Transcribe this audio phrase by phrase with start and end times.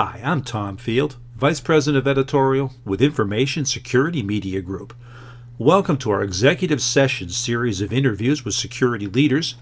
[0.00, 4.94] Hi, I'm Tom Field, Vice President of Editorial with Information Security Media Group.
[5.58, 9.56] Welcome to our Executive Sessions series of interviews with security leaders.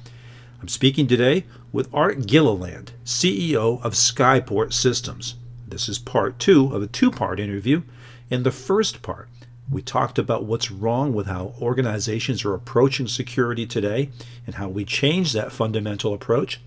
[0.60, 5.36] I'm speaking today with Art Gilliland, CEO of Skyport Systems.
[5.66, 7.80] This is part two of a two part interview.
[8.28, 9.30] In the first part,
[9.70, 14.10] we talked about what's wrong with how organizations are approaching security today
[14.46, 16.60] and how we change that fundamental approach.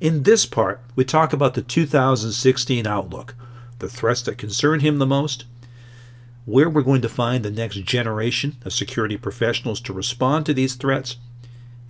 [0.00, 3.34] In this part, we talk about the 2016 outlook,
[3.80, 5.44] the threats that concern him the most,
[6.46, 10.74] where we're going to find the next generation of security professionals to respond to these
[10.74, 11.16] threats,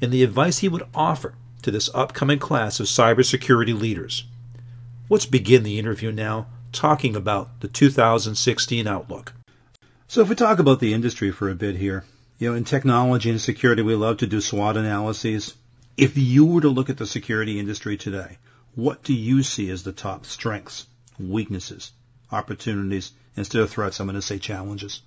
[0.00, 4.24] and the advice he would offer to this upcoming class of cybersecurity leaders.
[5.08, 9.34] Let's begin the interview now talking about the 2016 outlook.
[10.08, 12.04] So, if we talk about the industry for a bit here,
[12.40, 15.54] you know, in technology and security, we love to do SWOT analyses.
[16.00, 18.38] If you were to look at the security industry today,
[18.74, 20.86] what do you see as the top strengths,
[21.18, 21.92] weaknesses,
[22.32, 25.02] opportunities, instead of threats, I'm going to say challenges?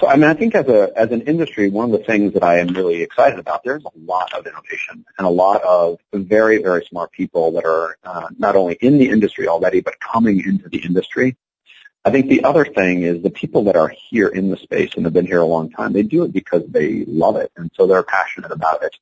[0.00, 2.42] So, I mean, I think as a as an industry, one of the things that
[2.42, 6.62] I am really excited about, there's a lot of innovation and a lot of very,
[6.62, 10.66] very smart people that are uh, not only in the industry already, but coming into
[10.70, 11.36] the industry.
[12.06, 15.04] I think the other thing is the people that are here in the space and
[15.04, 17.86] have been here a long time, they do it because they love it, and so
[17.86, 18.96] they're passionate about it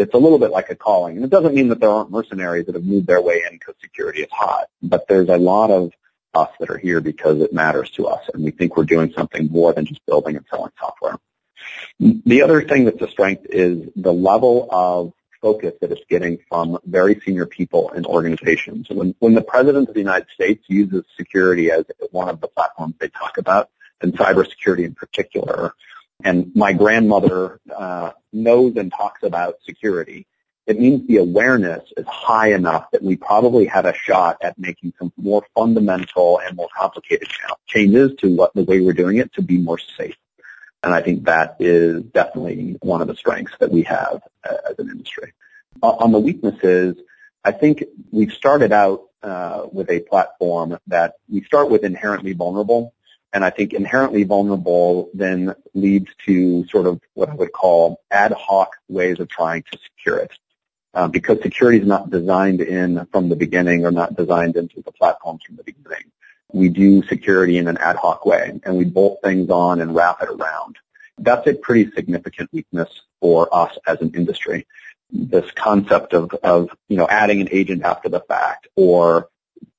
[0.00, 1.16] it's a little bit like a calling.
[1.16, 3.74] And it doesn't mean that there aren't mercenaries that have moved their way in because
[3.80, 5.92] security is hot, but there's a lot of
[6.32, 9.48] us that are here because it matters to us and we think we're doing something
[9.50, 11.16] more than just building and selling software.
[11.98, 16.78] The other thing that's a strength is the level of focus that it's getting from
[16.84, 18.88] very senior people in organizations.
[18.88, 22.94] When, when the President of the United States uses security as one of the platforms
[22.98, 23.70] they talk about,
[24.02, 25.74] and cybersecurity in particular,
[26.24, 30.26] and my grandmother uh, knows and talks about security,
[30.66, 34.92] it means the awareness is high enough that we probably have a shot at making
[34.98, 37.28] some more fundamental and more complicated
[37.66, 40.16] changes to what the way we're doing it to be more safe.
[40.82, 44.78] And I think that is definitely one of the strengths that we have uh, as
[44.78, 45.32] an industry.
[45.82, 46.96] On the weaknesses,
[47.44, 52.94] I think we've started out uh, with a platform that we start with inherently vulnerable
[53.32, 58.32] and I think inherently vulnerable then leads to sort of what I would call ad
[58.32, 60.32] hoc ways of trying to secure it.
[60.92, 64.90] Uh, because security is not designed in from the beginning or not designed into the
[64.90, 66.10] platforms from the beginning.
[66.52, 70.20] We do security in an ad hoc way and we bolt things on and wrap
[70.20, 70.78] it around.
[71.16, 74.66] That's a pretty significant weakness for us as an industry.
[75.12, 79.28] This concept of, of, you know, adding an agent after the fact or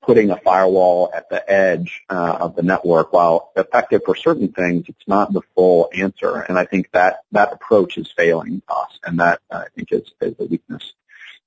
[0.02, 4.86] putting a firewall at the edge uh, of the network, while effective for certain things,
[4.88, 6.36] it's not the full answer.
[6.36, 10.12] And I think that that approach is failing us, and that uh, I think is,
[10.20, 10.92] is a weakness.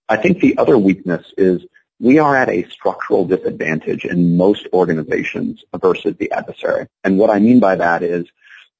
[0.07, 1.65] I think the other weakness is
[1.99, 6.87] we are at a structural disadvantage in most organizations versus the adversary.
[7.03, 8.25] And what I mean by that is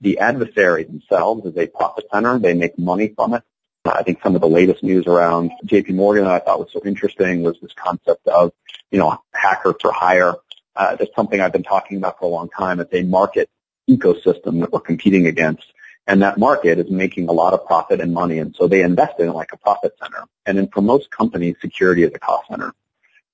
[0.01, 2.37] the adversary themselves is a profit center.
[2.39, 3.43] They make money from it.
[3.85, 6.81] I think some of the latest news around JP Morgan that I thought was so
[6.85, 8.51] interesting was this concept of,
[8.91, 10.33] you know, hacker for hire.
[10.75, 12.79] Uh, that's something I've been talking about for a long time.
[12.79, 13.49] It's a market
[13.89, 15.63] ecosystem that we're competing against.
[16.07, 18.39] And that market is making a lot of profit and money.
[18.39, 20.23] And so they invest in it like a profit center.
[20.45, 22.73] And then for most companies, security is a cost center.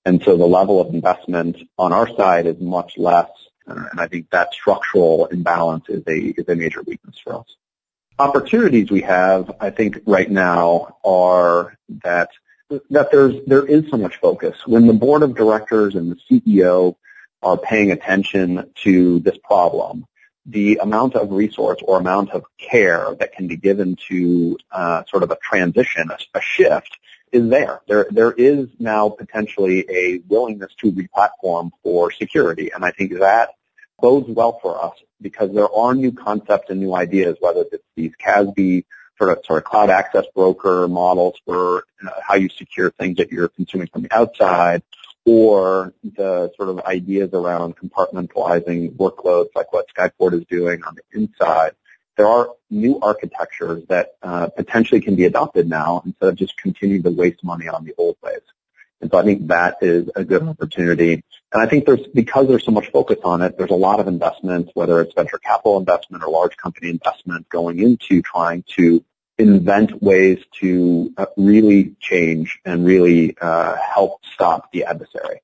[0.05, 3.29] And so the level of investment on our side is much less.
[3.67, 7.55] And I think that structural imbalance is a, is a major weakness for us
[8.19, 12.29] opportunities we have, I think, right now are that
[12.89, 16.95] that there's there is so much focus when the board of directors and the CEO
[17.43, 20.05] are paying attention to this problem.
[20.45, 25.23] The amount of resource or amount of care that can be given to uh, sort
[25.23, 26.97] of a transition, a, a shift,
[27.31, 27.81] is there.
[27.87, 33.51] There there is now potentially a willingness to replatform for security, and I think that
[34.01, 38.11] bodes well for us because there are new concepts and new ideas, whether it's these
[38.23, 38.85] CASB
[39.17, 43.17] sort of, sort of cloud access broker models for you know, how you secure things
[43.17, 44.81] that you're consuming from the outside,
[45.25, 51.19] or the sort of ideas around compartmentalizing workloads like what Skyport is doing on the
[51.19, 51.73] inside.
[52.17, 57.03] There are new architectures that uh, potentially can be adopted now instead of just continuing
[57.03, 58.41] to waste money on the old ways.
[58.99, 61.23] And so I think that is a good opportunity.
[61.53, 64.07] And I think there's, because there's so much focus on it, there's a lot of
[64.07, 69.03] investment, whether it's venture capital investment or large company investment going into trying to
[69.37, 75.41] invent ways to uh, really change and really uh, help stop the adversary.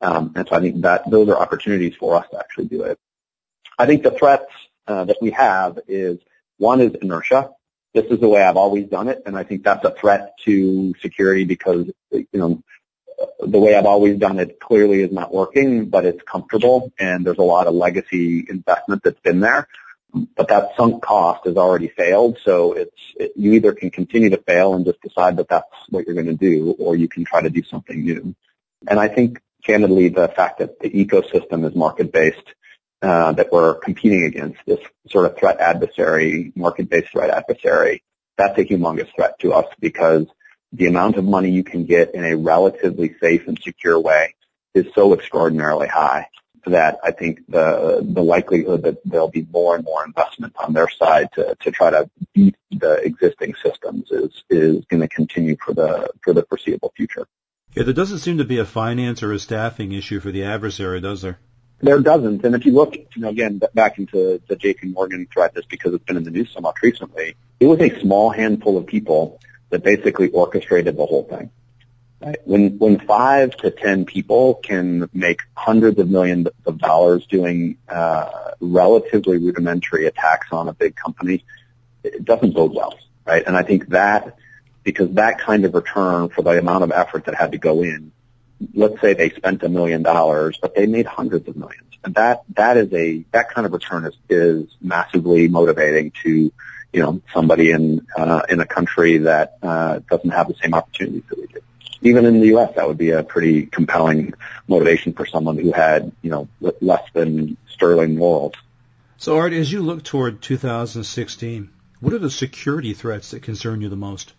[0.00, 2.98] Um, and so I think that those are opportunities for us to actually do it.
[3.78, 4.50] I think the threats
[4.86, 6.18] uh, that we have is
[6.58, 7.50] one is inertia.
[7.92, 10.94] This is the way I've always done it, and I think that's a threat to
[11.00, 12.62] security because you know
[13.40, 17.38] the way I've always done it clearly is not working, but it's comfortable and there's
[17.38, 19.68] a lot of legacy investment that's been there.
[20.36, 24.36] But that sunk cost has already failed, so it's it, you either can continue to
[24.36, 27.42] fail and just decide that that's what you're going to do, or you can try
[27.42, 28.34] to do something new.
[28.86, 32.54] And I think, candidly, the fact that the ecosystem is market-based,
[33.02, 34.78] uh, that we're competing against this
[35.08, 38.04] sort of threat adversary, market-based threat adversary,
[38.36, 40.26] that's a humongous threat to us because
[40.74, 44.34] the amount of money you can get in a relatively safe and secure way
[44.74, 46.28] is so extraordinarily high
[46.66, 50.88] that I think the the likelihood that there'll be more and more investment on their
[50.88, 55.74] side to, to try to beat the existing systems is is going to continue for
[55.74, 57.26] the for the foreseeable future.
[57.74, 61.00] Yeah, there doesn't seem to be a finance or a staffing issue for the adversary,
[61.00, 61.38] does there?
[61.80, 62.44] There doesn't.
[62.44, 65.92] And if you look, you know, again, back into the JP Morgan threat, just because
[65.92, 69.40] it's been in the news so much recently, it was a small handful of people
[69.70, 71.50] that basically orchestrated the whole thing.
[72.20, 72.38] Right?
[72.44, 78.52] When when five to ten people can make hundreds of millions of dollars doing uh,
[78.60, 81.44] relatively rudimentary attacks on a big company,
[82.02, 83.42] it doesn't bode well, right?
[83.46, 84.38] And I think that
[84.84, 88.12] because that kind of return for the amount of effort that had to go in,
[88.74, 92.44] let's say they spent a million dollars, but they made hundreds of millions, and that
[92.56, 96.52] that is a that kind of return is is massively motivating to
[96.94, 101.24] you know, somebody in uh, in a country that uh, doesn't have the same opportunities
[101.28, 101.60] that we do.
[102.02, 104.34] Even in the U.S., that would be a pretty compelling
[104.68, 106.48] motivation for someone who had, you know,
[106.80, 108.52] less than sterling morals.
[109.16, 111.70] So, Art, as you look toward 2016,
[112.00, 114.32] what are the security threats that concern you the most?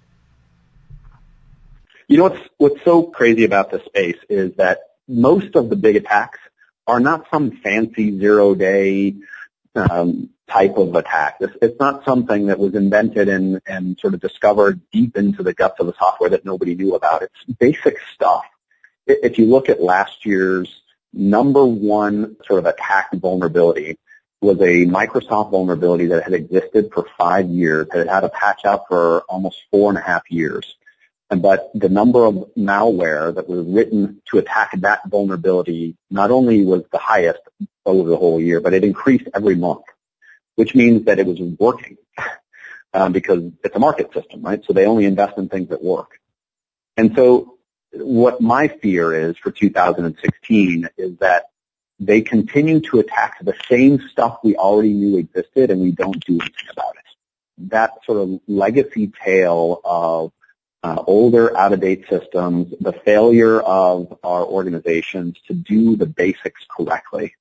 [2.08, 4.80] You know what's what's so crazy about this space is that
[5.10, 6.40] most of the big attacks
[6.88, 9.16] are not some fancy zero day
[9.76, 11.38] um, type of attack.
[11.40, 15.54] It's, it's not something that was invented and, and sort of discovered deep into the
[15.54, 17.24] guts of the software that nobody knew about.
[17.24, 18.46] It's basic stuff.
[19.08, 20.82] If you look at last year's
[21.14, 23.98] number one sort of attack vulnerability
[24.42, 28.88] was a Microsoft vulnerability that had existed for five years, had had a patch out
[28.88, 30.76] for almost four and a half years.
[31.30, 36.64] And but the number of malware that was written to attack that vulnerability not only
[36.64, 37.40] was the highest
[37.86, 39.86] over the whole year, but it increased every month
[40.56, 41.98] which means that it was working
[42.94, 44.64] um, because it's a market system, right?
[44.66, 46.20] So they only invest in things that work.
[46.98, 47.58] And so
[47.92, 51.46] what my fear is for 2016 is that
[52.00, 56.34] they continue to attack the same stuff we already knew existed and we don't do
[56.34, 57.70] anything about it.
[57.70, 60.32] That sort of legacy tail of
[60.84, 67.34] uh, older, out-of-date systems, the failure of our organizations to do the basics correctly,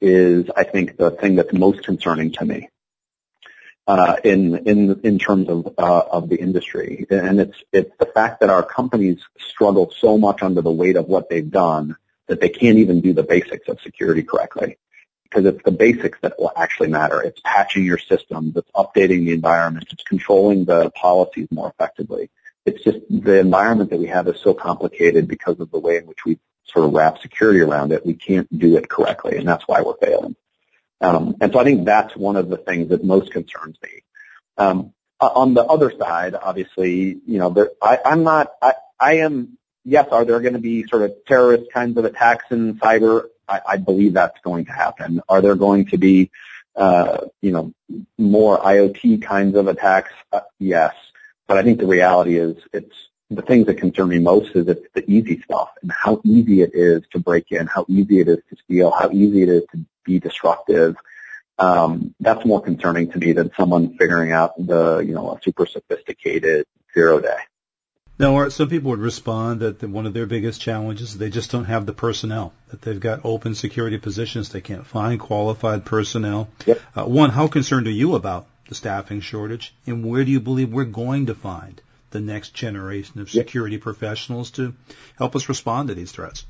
[0.00, 2.68] is, I think, the thing that's most concerning to me
[3.90, 8.40] uh, in in in terms of uh, of the industry, and it's it's the fact
[8.40, 11.96] that our companies struggle so much under the weight of what they've done
[12.28, 14.78] that they can't even do the basics of security correctly.
[15.24, 17.20] Because it's the basics that will actually matter.
[17.20, 22.30] It's patching your systems, it's updating the environment, it's controlling the policies more effectively.
[22.66, 26.06] It's just the environment that we have is so complicated because of the way in
[26.06, 26.38] which we
[26.72, 29.96] sort of wrap security around it, we can't do it correctly, and that's why we're
[29.96, 30.36] failing.
[31.00, 34.02] Um, and so I think that's one of the things that most concerns me.
[34.58, 39.58] Um, on the other side, obviously, you know, there, I, I'm not, I, I am,
[39.84, 43.24] yes, are there going to be sort of terrorist kinds of attacks in cyber?
[43.48, 45.20] I, I believe that's going to happen.
[45.28, 46.30] Are there going to be,
[46.76, 47.74] uh, you know,
[48.16, 50.12] more IoT kinds of attacks?
[50.32, 50.94] Uh, yes.
[51.46, 52.96] But I think the reality is it's
[53.30, 56.72] the things that concern me most is it's the easy stuff and how easy it
[56.74, 59.84] is to break in, how easy it is to steal, how easy it is to
[60.04, 60.96] be disruptive.
[61.58, 65.66] Um, that's more concerning to me than someone figuring out the, you know, a super
[65.66, 67.36] sophisticated zero day.
[68.18, 71.64] Now, some people would respond that one of their biggest challenges is they just don't
[71.66, 76.48] have the personnel, that they've got open security positions, they can't find qualified personnel.
[76.66, 76.80] Yep.
[76.94, 80.70] Uh, one, how concerned are you about the staffing shortage, and where do you believe
[80.70, 81.80] we're going to find
[82.10, 83.82] the next generation of security yep.
[83.82, 84.74] professionals to
[85.16, 86.44] help us respond to these threats?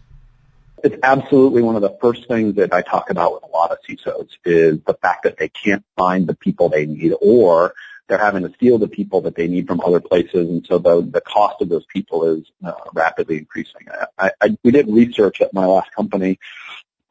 [0.83, 3.79] It's absolutely one of the first things that I talk about with a lot of
[3.87, 7.75] CISOs is the fact that they can't find the people they need or
[8.11, 11.01] they're having to steal the people that they need from other places, and so the
[11.01, 13.87] the cost of those people is uh, rapidly increasing.
[14.19, 16.41] I, I, we did research at my last company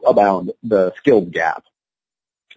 [0.05, 1.63] about the skills gap,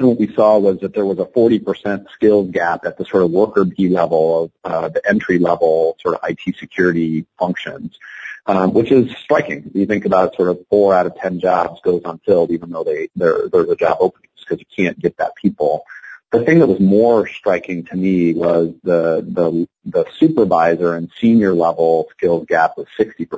[0.04, 3.30] what we saw was that there was a 40% skills gap at the sort of
[3.30, 7.98] worker bee level of uh, the entry level sort of IT security functions,
[8.46, 9.70] um, which is striking.
[9.74, 13.08] You think about sort of four out of 10 jobs goes unfilled even though they,
[13.16, 15.84] there, there's a job opening because you can't get that people.
[16.30, 21.54] The thing that was more striking to me was the, the, the supervisor and senior
[21.54, 23.28] level skills gap was 60%.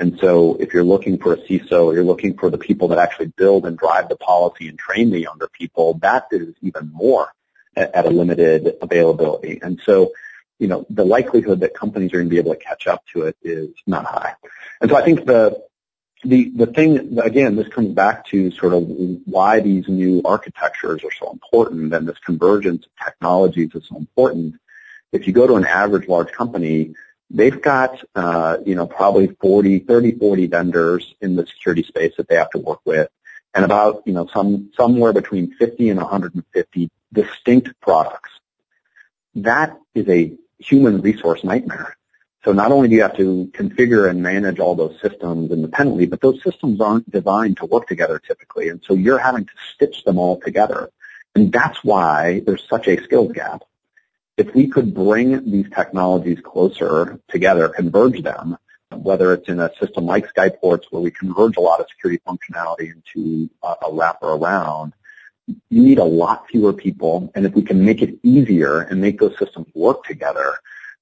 [0.00, 3.26] And so if you're looking for a CISO, you're looking for the people that actually
[3.26, 7.30] build and drive the policy and train the younger people, that is even more
[7.76, 9.60] at, at a limited availability.
[9.62, 10.12] And so,
[10.58, 13.24] you know, the likelihood that companies are going to be able to catch up to
[13.24, 14.34] it is not high.
[14.80, 15.62] And so I think the
[16.24, 18.84] the the thing again, this comes back to sort of
[19.26, 24.56] why these new architectures are so important and this convergence of technologies is so important.
[25.12, 26.94] If you go to an average large company,
[27.30, 32.28] they've got uh, you know probably 40, 30, 40 vendors in the security space that
[32.28, 33.08] they have to work with,
[33.54, 38.30] and about you know some somewhere between 50 and 150 distinct products.
[39.36, 41.96] That is a human resource nightmare.
[42.44, 46.22] So not only do you have to configure and manage all those systems independently, but
[46.22, 48.70] those systems aren't designed to work together typically.
[48.70, 50.90] And so you're having to stitch them all together.
[51.34, 53.62] And that's why there's such a skills gap.
[54.40, 58.56] If we could bring these technologies closer together, converge them,
[58.90, 62.90] whether it's in a system like Skyports where we converge a lot of security functionality
[62.90, 64.94] into a, wrapper around,
[65.46, 67.30] you need a lot fewer people.
[67.34, 70.54] And if we can make it easier and make those systems work together,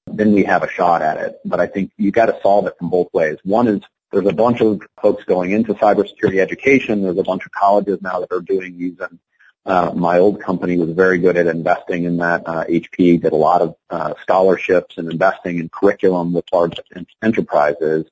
[0.05, 1.39] then we have a shot at it.
[1.45, 3.37] But I think you've got to solve it from both ways.
[3.45, 3.81] One is
[4.11, 7.03] there's a bunch of folks going into cybersecurity education.
[7.03, 8.99] There's a bunch of colleges now that are doing these.
[8.99, 9.17] And
[9.65, 12.43] uh, my old company was very good at investing in that.
[12.47, 16.79] Uh, HP did a lot of uh, scholarships and investing in curriculum with large
[17.21, 18.09] enterprises.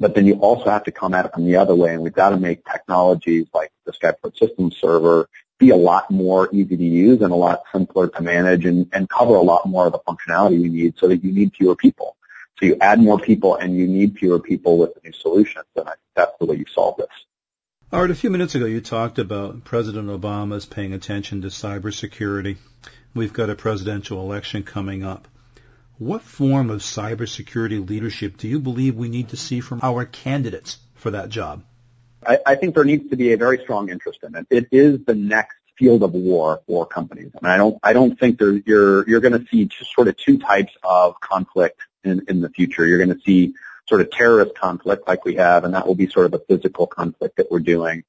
[0.00, 2.12] But then you also have to come at it from the other way, and we've
[2.12, 5.28] got to make technologies like the Skyport Systems Server
[5.58, 9.08] be a lot more easy to use and a lot simpler to manage and, and
[9.08, 12.16] cover a lot more of the functionality you need so that you need fewer people.
[12.58, 15.64] So you add more people and you need fewer people with the new solutions.
[15.74, 17.08] And I think that's the way you solve this.
[17.90, 22.58] Art, a few minutes ago you talked about President Obama's paying attention to cybersecurity.
[23.14, 25.26] We've got a presidential election coming up.
[25.96, 30.76] What form of cybersecurity leadership do you believe we need to see from our candidates
[30.96, 31.64] for that job?
[32.26, 34.46] I, I think there needs to be a very strong interest in it.
[34.50, 37.30] It is the next field of war for companies.
[37.40, 40.16] And I don't, I don't think there, you're, you're going to see just sort of
[40.18, 42.86] two types of conflict in, in the future.
[42.86, 43.54] You're going to see
[43.88, 46.86] sort of terrorist conflict like we have, and that will be sort of the physical
[46.86, 48.04] conflict that we're doing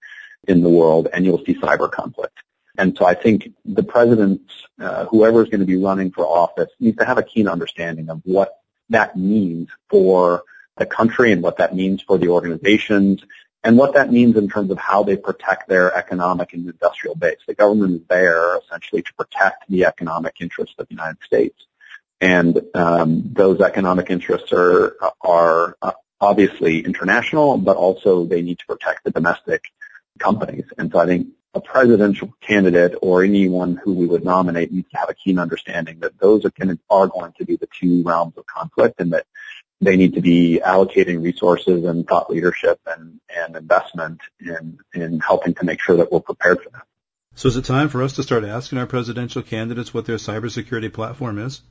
[0.48, 2.38] in the world, and you'll see cyber conflict.
[2.78, 6.98] And so I think the presidents, uh, is going to be running for office, needs
[6.98, 8.54] to have a keen understanding of what
[8.90, 10.44] that means for
[10.78, 13.22] the country and what that means for the organizations
[13.64, 17.40] and what that means in terms of how they protect their economic and industrial base.
[17.46, 21.66] The government is there essentially to protect the economic interests of the United States,
[22.22, 28.66] and um, those economic interests are are uh, obviously international, but also they need to
[28.66, 29.64] protect the domestic
[30.20, 30.66] companies.
[30.78, 34.98] And so I think a presidential candidate or anyone who we would nominate needs to
[34.98, 38.04] have a keen understanding that those are going to, are going to be the two
[38.04, 39.26] realms of conflict and that
[39.82, 45.54] they need to be allocating resources and thought leadership and, and investment in, in helping
[45.56, 46.84] to make sure that we're prepared for that.
[47.36, 50.92] So is it time for us to start asking our presidential candidates what their cybersecurity
[50.92, 51.62] platform is?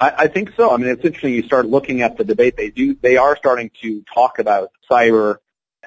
[0.00, 0.70] I, I think so.
[0.70, 1.34] I mean, it's interesting.
[1.34, 2.56] You start looking at the debate.
[2.56, 2.94] They do.
[2.94, 5.38] They are starting to talk about cyber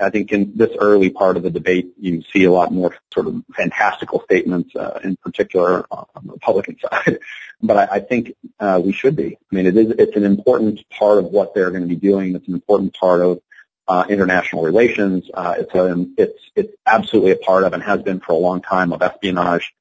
[0.02, 3.28] I think in this early part of the debate, you see a lot more sort
[3.28, 7.20] of fantastical statements, uh, in particular on the Republican side.
[7.62, 9.38] But I, I think uh, we should be.
[9.52, 12.36] I mean, it is it's an important part of what they're going to be doing.
[12.36, 13.42] It's an important part of
[13.88, 15.30] uh, international relations.
[15.34, 18.62] Uh, it's a it's it's absolutely a part of and has been for a long
[18.62, 19.74] time of espionage.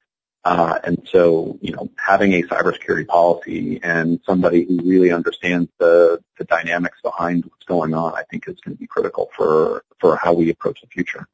[0.45, 6.21] Uh, and so, you know, having a cybersecurity policy and somebody who really understands the,
[6.37, 10.15] the dynamics behind what's going on, I think is going to be critical for, for
[10.15, 11.27] how we approach the future.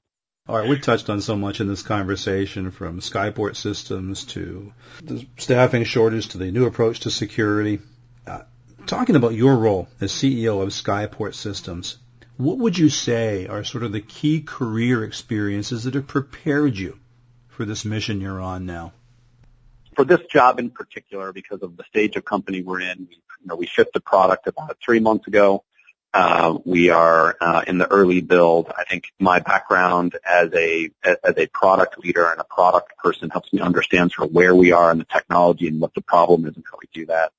[0.48, 5.26] All right, we've touched on so much in this conversation from Skyport systems to the
[5.38, 7.80] staffing shortage to the new approach to security.
[8.28, 8.42] Uh,
[8.86, 11.98] talking about your role as CEO of Skyport Systems,
[12.38, 17.00] what would you say are sort of the key career experiences that have prepared you
[17.56, 18.94] for this mission you're on now?
[19.96, 23.56] For this job in particular, because of the stage of company we're in, you know,
[23.56, 25.64] we shipped the product about three months ago.
[26.14, 28.72] Uh, we are uh, in the early build.
[28.78, 33.52] I think my background as a as a product leader and a product person helps
[33.52, 36.56] me understand sort of where we are in the technology and what the problem is
[36.56, 37.34] and how we do that.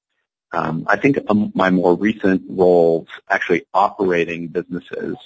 [0.53, 5.17] Um, I think um, my more recent roles, actually operating businesses,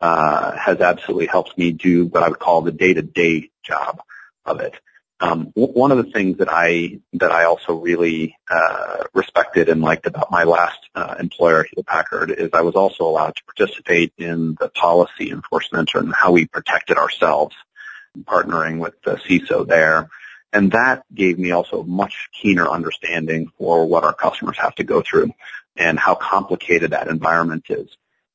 [0.00, 4.00] uh, has absolutely helped me do what I would call the day-to-day job
[4.44, 4.74] of it.
[5.20, 10.06] Um, one of the things that I that I also really uh, respected and liked
[10.06, 14.56] about my last uh, employer, Hewlett Packard, is I was also allowed to participate in
[14.60, 17.54] the policy enforcement and how we protected ourselves,
[18.24, 20.10] partnering with the CISO there,
[20.52, 24.84] and that gave me also a much keener understanding for what our customers have to
[24.84, 25.30] go through
[25.76, 27.88] and how complicated that environment is.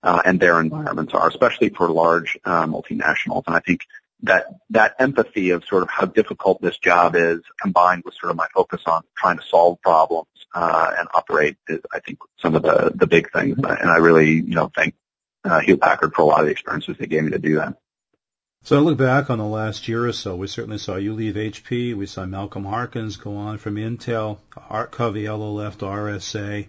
[0.04, 3.44] uh, and their environments are, especially for large uh, multinationals.
[3.48, 3.82] And I think
[4.24, 8.38] that that empathy of sort of how difficult this job is, combined with sort of
[8.38, 12.64] my focus on trying to solve problems uh, and operate, is I think some of
[12.64, 13.58] the the big things.
[13.58, 14.96] And I really, you know, thank
[15.44, 17.78] uh, Hewlett Packard for a lot of the experiences they gave me to do that.
[18.64, 20.36] So I look back on the last year or so.
[20.36, 21.96] We certainly saw you leave HP.
[21.96, 24.40] We saw Malcolm Harkins go on from Intel.
[24.70, 26.68] Art Coviello left RSA.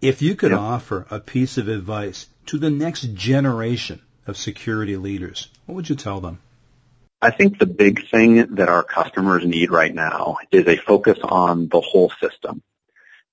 [0.00, 5.48] If you could offer a piece of advice to the next generation of security leaders,
[5.66, 6.38] what would you tell them?
[7.22, 11.68] I think the big thing that our customers need right now is a focus on
[11.68, 12.64] the whole system.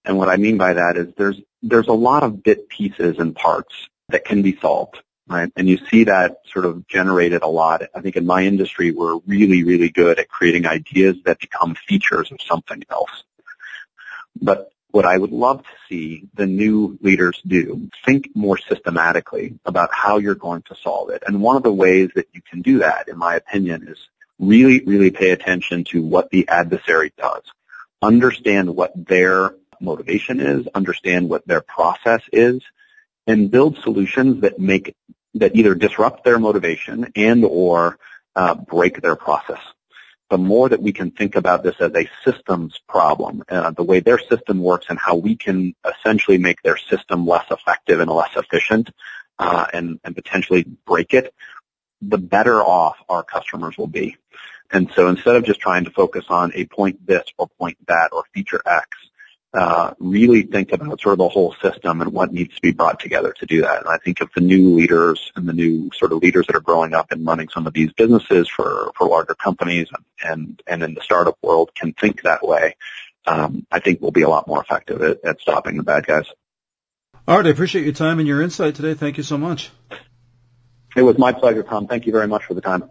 [0.05, 3.35] And what I mean by that is there's there's a lot of bit pieces and
[3.35, 3.73] parts
[4.09, 5.51] that can be solved, right?
[5.55, 7.81] And you see that sort of generated a lot.
[7.95, 12.31] I think in my industry we're really, really good at creating ideas that become features
[12.31, 13.23] of something else.
[14.39, 19.89] But what I would love to see the new leaders do, think more systematically about
[19.93, 21.23] how you're going to solve it.
[21.25, 23.99] And one of the ways that you can do that, in my opinion, is
[24.39, 27.43] really, really pay attention to what the adversary does.
[28.01, 32.63] Understand what their motivation is, understand what their process is,
[33.27, 34.95] and build solutions that make,
[35.35, 37.99] that either disrupt their motivation and or
[38.35, 39.59] uh, break their process
[40.29, 43.99] the more that we can think about this as a systems problem, uh, the way
[43.99, 48.31] their system works and how we can essentially make their system less effective and less
[48.35, 48.91] efficient
[49.39, 51.33] uh, and, and potentially break it,
[52.01, 54.17] the better off our customers will be.
[54.71, 58.09] And so instead of just trying to focus on a point this or point that
[58.11, 58.87] or feature X,
[59.53, 62.99] uh, really think about sort of the whole system and what needs to be brought
[62.99, 63.79] together to do that.
[63.79, 66.61] And I think if the new leaders and the new sort of leaders that are
[66.61, 69.87] growing up and running some of these businesses for, for larger companies
[70.23, 72.75] and, and in the startup world can think that way,
[73.25, 76.25] um, I think we'll be a lot more effective at, at stopping the bad guys.
[77.27, 78.93] Art, I appreciate your time and your insight today.
[78.93, 79.71] Thank you so much.
[80.95, 81.87] It was my pleasure, Tom.
[81.87, 82.89] Thank you very much for the time.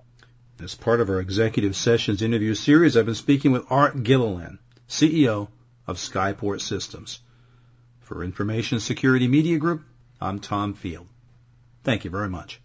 [0.61, 5.49] As part of our executive sessions interview series, I've been speaking with Art Gilliland, CEO
[5.89, 7.19] of Skyport Systems.
[8.01, 9.83] For Information Security Media Group,
[10.21, 11.07] I'm Tom Field.
[11.83, 12.61] Thank you very much.